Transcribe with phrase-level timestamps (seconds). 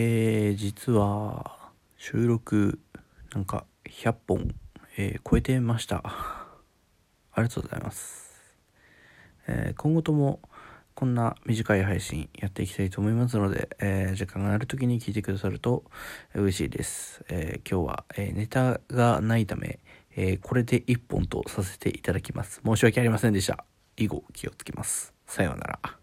[0.00, 1.56] えー、実は
[1.96, 2.78] 収録
[3.34, 4.54] なんか100本、
[4.96, 6.52] えー、超えてましたあ
[7.38, 8.30] りがとうございます、
[9.48, 10.38] えー、今後とも
[10.94, 15.82] こんな短い配信やっていきたいと思いますので、えー、時間がある時に聞いてくださると
[16.32, 17.24] 嬉しいです。
[17.28, 19.80] え、今日は、え、ネタがないため、
[20.16, 22.60] えこれで1本とさせていただきます。
[22.64, 23.64] 申し訳ありませんでした。
[23.96, 25.12] 以後気をつけます。
[25.26, 25.97] さようなら。